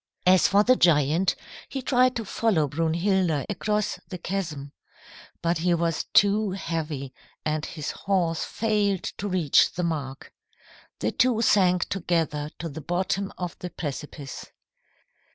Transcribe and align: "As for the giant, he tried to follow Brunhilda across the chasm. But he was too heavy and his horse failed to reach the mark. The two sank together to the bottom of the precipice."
"As 0.25 0.47
for 0.47 0.63
the 0.63 0.75
giant, 0.75 1.35
he 1.69 1.83
tried 1.83 2.15
to 2.15 2.25
follow 2.25 2.67
Brunhilda 2.67 3.45
across 3.47 3.99
the 4.09 4.17
chasm. 4.17 4.71
But 5.43 5.59
he 5.59 5.75
was 5.75 6.05
too 6.11 6.53
heavy 6.53 7.13
and 7.45 7.63
his 7.67 7.91
horse 7.91 8.43
failed 8.43 9.03
to 9.03 9.27
reach 9.27 9.71
the 9.73 9.83
mark. 9.83 10.33
The 10.97 11.11
two 11.11 11.43
sank 11.43 11.87
together 11.87 12.49
to 12.57 12.67
the 12.67 12.81
bottom 12.81 13.31
of 13.37 13.55
the 13.59 13.69
precipice." 13.69 14.47